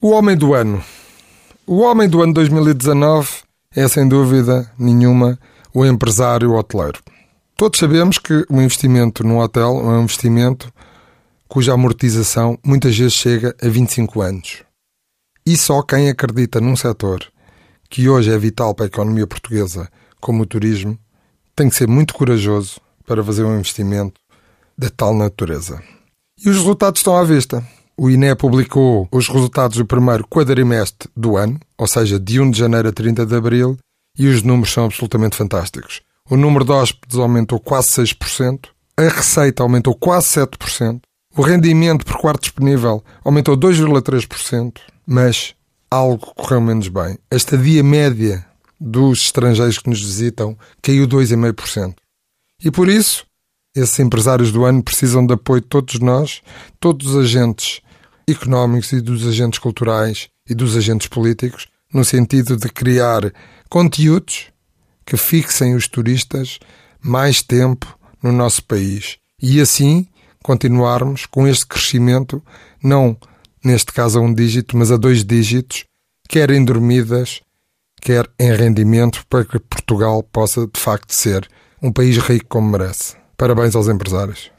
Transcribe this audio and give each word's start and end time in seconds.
O 0.00 0.10
homem 0.10 0.36
do 0.36 0.54
ano. 0.54 0.80
O 1.66 1.80
homem 1.80 2.08
do 2.08 2.22
ano 2.22 2.32
2019 2.32 3.42
é, 3.74 3.88
sem 3.88 4.06
dúvida 4.06 4.70
nenhuma, 4.78 5.36
o 5.74 5.84
empresário 5.84 6.54
hoteleiro. 6.54 7.00
Todos 7.56 7.80
sabemos 7.80 8.16
que 8.16 8.46
o 8.48 8.62
investimento 8.62 9.24
no 9.24 9.40
hotel 9.40 9.80
é 9.80 9.98
um 9.98 10.02
investimento 10.02 10.72
cuja 11.48 11.72
amortização 11.72 12.56
muitas 12.64 12.96
vezes 12.96 13.14
chega 13.14 13.56
a 13.60 13.68
25 13.68 14.20
anos. 14.20 14.62
E 15.44 15.56
só 15.56 15.82
quem 15.82 16.08
acredita 16.08 16.60
num 16.60 16.76
setor 16.76 17.26
que 17.90 18.08
hoje 18.08 18.32
é 18.32 18.38
vital 18.38 18.76
para 18.76 18.84
a 18.84 18.86
economia 18.86 19.26
portuguesa, 19.26 19.90
como 20.20 20.44
o 20.44 20.46
turismo, 20.46 20.96
tem 21.56 21.68
que 21.68 21.74
ser 21.74 21.88
muito 21.88 22.14
corajoso 22.14 22.80
para 23.04 23.24
fazer 23.24 23.42
um 23.42 23.56
investimento 23.56 24.20
de 24.78 24.90
tal 24.90 25.12
natureza. 25.12 25.82
E 26.38 26.48
os 26.48 26.56
resultados 26.56 27.00
estão 27.00 27.16
à 27.16 27.24
vista. 27.24 27.66
O 28.00 28.08
INE 28.08 28.32
publicou 28.36 29.08
os 29.10 29.26
resultados 29.26 29.76
do 29.76 29.84
primeiro 29.84 30.24
quadrimestre 30.24 31.10
do 31.16 31.36
ano, 31.36 31.58
ou 31.76 31.88
seja, 31.88 32.16
de 32.16 32.40
1 32.40 32.52
de 32.52 32.58
janeiro 32.60 32.88
a 32.88 32.92
30 32.92 33.26
de 33.26 33.34
abril, 33.34 33.76
e 34.16 34.28
os 34.28 34.44
números 34.44 34.72
são 34.72 34.84
absolutamente 34.84 35.34
fantásticos. 35.34 36.00
O 36.30 36.36
número 36.36 36.64
de 36.64 36.70
hóspedes 36.70 37.18
aumentou 37.18 37.58
quase 37.58 37.88
6%, 37.88 38.68
a 38.96 39.02
receita 39.02 39.64
aumentou 39.64 39.96
quase 39.96 40.28
7%, 40.28 41.00
o 41.36 41.42
rendimento 41.42 42.06
por 42.06 42.18
quarto 42.18 42.42
disponível 42.42 43.02
aumentou 43.24 43.56
2,3%, 43.56 44.78
mas 45.04 45.56
algo 45.90 46.32
correu 46.36 46.60
menos 46.60 46.86
bem. 46.86 47.18
A 47.28 47.34
estadia 47.34 47.82
média 47.82 48.46
dos 48.78 49.22
estrangeiros 49.22 49.78
que 49.78 49.90
nos 49.90 50.00
visitam 50.00 50.56
caiu 50.80 51.08
2,5%. 51.08 51.96
E 52.64 52.70
por 52.70 52.88
isso, 52.88 53.26
esses 53.74 53.98
empresários 53.98 54.52
do 54.52 54.64
ano 54.64 54.84
precisam 54.84 55.26
de 55.26 55.34
apoio 55.34 55.60
de 55.60 55.66
todos 55.66 55.98
nós, 55.98 56.42
todos 56.78 57.08
os 57.08 57.24
agentes 57.24 57.80
económicos 58.30 58.92
e 58.92 59.00
dos 59.00 59.26
agentes 59.26 59.58
culturais 59.58 60.28
e 60.48 60.54
dos 60.54 60.76
agentes 60.76 61.08
políticos, 61.08 61.66
no 61.92 62.04
sentido 62.04 62.56
de 62.56 62.68
criar 62.68 63.32
conteúdos 63.68 64.48
que 65.06 65.16
fixem 65.16 65.74
os 65.74 65.88
turistas 65.88 66.58
mais 67.00 67.42
tempo 67.42 67.98
no 68.22 68.32
nosso 68.32 68.62
país 68.64 69.16
e 69.40 69.60
assim 69.60 70.06
continuarmos 70.42 71.26
com 71.26 71.46
este 71.46 71.66
crescimento, 71.66 72.42
não 72.82 73.16
neste 73.64 73.92
caso 73.92 74.18
a 74.18 74.22
um 74.22 74.32
dígito, 74.32 74.76
mas 74.76 74.90
a 74.90 74.96
dois 74.96 75.24
dígitos, 75.24 75.84
quer 76.28 76.50
em 76.50 76.64
dormidas, 76.64 77.40
quer 78.00 78.28
em 78.38 78.54
rendimento, 78.54 79.24
para 79.28 79.44
que 79.44 79.58
Portugal 79.58 80.22
possa 80.22 80.66
de 80.66 80.80
facto 80.80 81.12
ser 81.12 81.48
um 81.82 81.92
país 81.92 82.16
rico 82.18 82.46
como 82.48 82.70
merece. 82.70 83.16
Parabéns 83.36 83.74
aos 83.74 83.88
empresários. 83.88 84.50